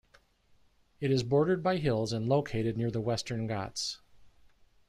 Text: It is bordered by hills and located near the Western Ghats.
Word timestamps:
It 0.99 1.11
is 1.11 1.21
bordered 1.21 1.61
by 1.61 1.77
hills 1.77 2.11
and 2.11 2.27
located 2.27 2.75
near 2.75 2.89
the 2.89 2.99
Western 2.99 3.45
Ghats. 3.45 3.99